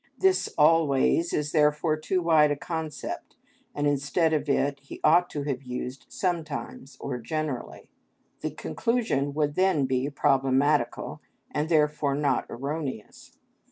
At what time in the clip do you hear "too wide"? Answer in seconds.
1.95-2.49